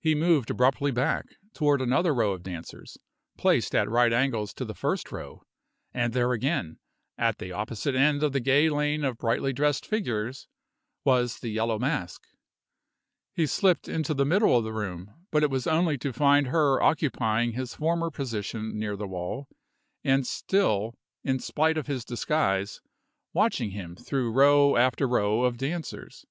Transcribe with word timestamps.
He 0.00 0.14
moved 0.14 0.48
abruptly 0.50 0.90
back, 0.90 1.26
toward 1.52 1.82
another 1.82 2.14
row 2.14 2.32
of 2.32 2.42
dancers, 2.42 2.96
placed 3.36 3.74
at 3.74 3.86
right 3.86 4.10
angles 4.10 4.54
to 4.54 4.64
the 4.64 4.74
first 4.74 5.12
row; 5.12 5.42
and 5.92 6.14
there 6.14 6.32
again; 6.32 6.78
at 7.18 7.36
the 7.36 7.52
opposite 7.52 7.94
end 7.94 8.22
of 8.22 8.32
the 8.32 8.40
gay 8.40 8.70
lane 8.70 9.04
of 9.04 9.18
brightly 9.18 9.52
dressed 9.52 9.84
figures, 9.84 10.48
was 11.04 11.40
the 11.40 11.50
Yellow 11.50 11.78
Mask. 11.78 12.22
He 13.34 13.46
slipped 13.46 13.88
into 13.90 14.14
the 14.14 14.24
middle 14.24 14.56
of 14.56 14.64
the 14.64 14.72
room, 14.72 15.12
but 15.30 15.42
it 15.42 15.50
was 15.50 15.66
only 15.66 15.98
to 15.98 16.14
find 16.14 16.46
her 16.46 16.80
occupying 16.82 17.52
his 17.52 17.74
former 17.74 18.10
position 18.10 18.78
near 18.78 18.96
the 18.96 19.06
wall, 19.06 19.48
and 20.02 20.26
still, 20.26 20.94
in 21.22 21.40
spite 21.40 21.76
of 21.76 21.88
his 21.88 22.06
disguise, 22.06 22.80
watching 23.34 23.72
him 23.72 23.96
through 23.96 24.32
row 24.32 24.78
after 24.78 25.06
row 25.06 25.44
of 25.44 25.58
dancers. 25.58 26.24